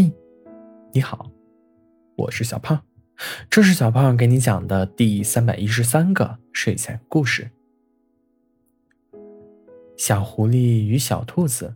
[0.00, 0.12] 嘿，
[0.92, 1.28] 你好，
[2.14, 2.80] 我是小胖，
[3.50, 7.50] 这是小胖给你讲的第三百一十三个睡前故事。
[9.96, 11.74] 小狐狸与小兔子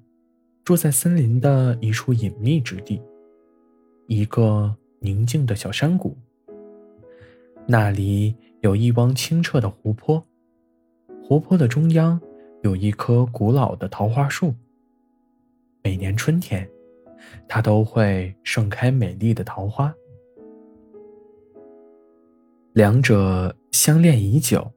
[0.63, 3.03] 住在森林的一处隐秘之地，
[4.07, 6.17] 一个宁静的小山谷。
[7.67, 10.25] 那里有一汪清澈的湖泊，
[11.25, 12.21] 湖泊的中央
[12.63, 14.55] 有一棵古老的桃花树。
[15.83, 16.71] 每年春天。
[17.49, 19.95] 它都会盛开美丽的桃花。
[22.73, 24.73] 两者相恋已久，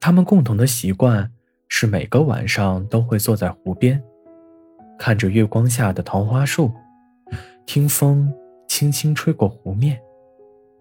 [0.00, 1.30] 他们共同的习惯
[1.68, 4.02] 是每个晚上都会坐在湖边，
[4.98, 6.72] 看着月光下的桃花树，
[7.66, 8.32] 听风
[8.66, 10.00] 轻轻吹过湖面，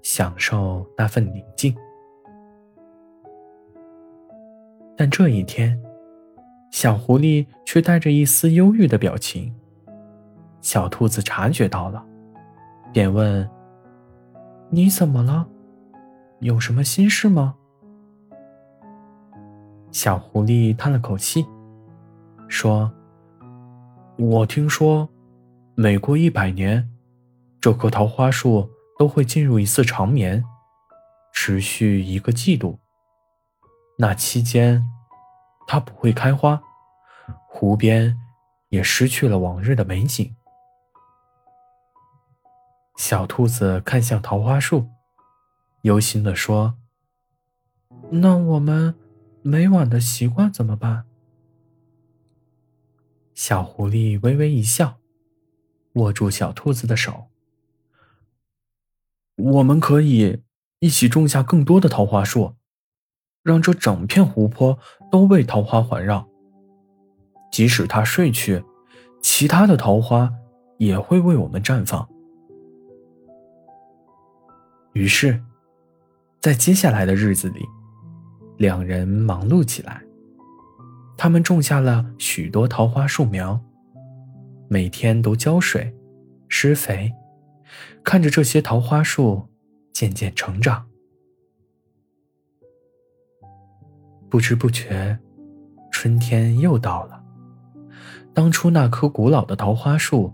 [0.01, 1.75] 享受那份宁静。
[4.95, 5.77] 但这一天，
[6.71, 9.53] 小狐狸却带着一丝忧郁的表情。
[10.65, 12.03] 小兔子察觉到了，
[12.91, 13.47] 便问
[14.71, 15.47] ：“你怎么了？
[16.39, 17.55] 有什么心事吗？”
[19.93, 21.45] 小狐狸叹了口气，
[22.47, 22.91] 说
[24.17, 25.07] ：“我听说，
[25.75, 26.89] 每过一百年，
[27.61, 30.43] 这棵桃花树都会进入一次长眠，
[31.31, 32.79] 持续一个季度。
[33.99, 34.83] 那期间，
[35.67, 36.59] 它不会开花，
[37.47, 38.17] 湖边
[38.69, 40.35] 也失去了往日的美景。”
[42.95, 44.87] 小兔子看向桃花树，
[45.81, 46.77] 忧心地说
[48.09, 48.95] ：“那我们
[49.41, 51.05] 每晚的习惯怎么办？”
[53.35, 54.97] 小狐狸微微一笑，
[55.95, 57.25] 握住小兔子的手
[59.35, 60.41] ：“我们可以
[60.79, 62.55] 一起种下更多的桃花树，
[63.43, 64.79] 让这整片湖泊
[65.11, 66.29] 都被桃花环绕。
[67.51, 68.63] 即使它睡去，
[69.21, 70.31] 其他的桃花
[70.77, 72.07] 也会为我们绽放。”
[74.95, 75.43] 于是，
[76.39, 77.65] 在接下来的日子里，
[78.57, 80.01] 两人忙碌起来。
[81.17, 83.59] 他们种下了许多桃花树苗，
[84.69, 85.93] 每天都浇水、
[86.47, 87.11] 施肥，
[88.05, 89.49] 看着这些桃花树
[89.91, 90.87] 渐渐成长。
[94.29, 95.19] 不知不觉，
[95.91, 97.21] 春天又到了。
[98.33, 100.33] 当初那棵古老的桃花树，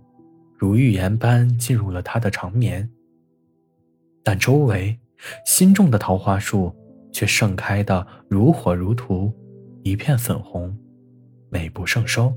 [0.56, 2.88] 如预言般进入了它的长眠。
[4.24, 5.00] 但周围
[5.46, 6.76] 新种的桃花树
[7.12, 9.34] 却盛开的如火如荼，
[9.84, 10.78] 一片粉红，
[11.50, 12.34] 美不胜收。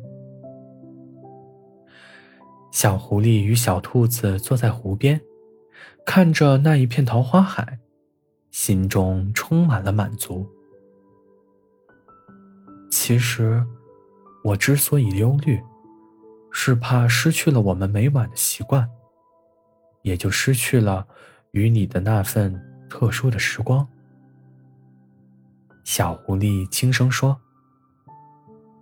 [2.73, 5.21] 小狐狸与小兔子坐在湖边，
[6.05, 7.79] 看着那一片桃花海，
[8.51, 10.49] 心中充满了满足。
[12.91, 13.65] 其实，
[14.43, 15.61] 我之所以忧虑，
[16.51, 18.89] 是怕失去了我们每晚的习惯，
[20.03, 21.07] 也就失去了。
[21.55, 22.61] 与你的那份
[22.91, 23.87] 特殊的时光，
[25.85, 27.41] 小狐狸轻声说。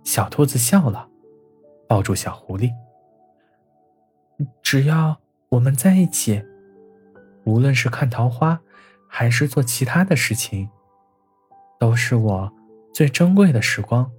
[0.03, 1.07] 小兔子笑了，
[1.87, 2.71] 抱住小狐狸。
[4.63, 5.15] 只要
[5.49, 6.43] 我们在一起，
[7.45, 8.59] 无论是看桃花，
[9.07, 10.67] 还是做其他的事情，
[11.79, 12.51] 都是我
[12.91, 14.11] 最珍贵的时光。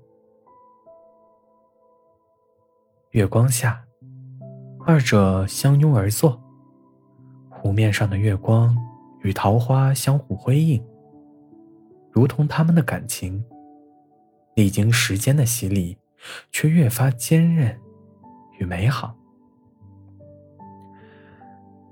[3.10, 3.84] 月光下，
[4.86, 6.43] 二者相拥而坐。
[7.64, 8.76] 湖面上的月光
[9.22, 10.84] 与桃花相互辉映，
[12.12, 13.42] 如同他们的感情，
[14.54, 15.96] 历经时间的洗礼，
[16.52, 17.74] 却越发坚韧
[18.58, 19.16] 与美好。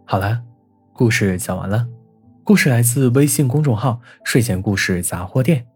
[0.04, 0.44] 好了，
[0.92, 1.88] 故事讲完了。
[2.44, 5.66] 故事来自微信公众号“睡前故事杂货店”，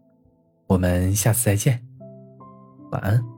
[0.69, 1.83] 我们下次再见，
[2.91, 3.36] 晚安。